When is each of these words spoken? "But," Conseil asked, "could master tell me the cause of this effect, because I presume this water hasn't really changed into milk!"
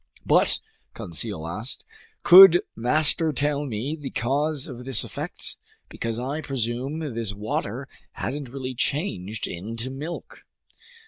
"But," 0.25 0.59
Conseil 0.95 1.45
asked, 1.47 1.85
"could 2.23 2.63
master 2.75 3.31
tell 3.31 3.67
me 3.67 3.95
the 3.95 4.09
cause 4.09 4.65
of 4.65 4.83
this 4.83 5.03
effect, 5.03 5.57
because 5.89 6.17
I 6.17 6.41
presume 6.41 6.97
this 7.13 7.35
water 7.35 7.87
hasn't 8.13 8.49
really 8.49 8.73
changed 8.73 9.45
into 9.47 9.91
milk!" 9.91 10.43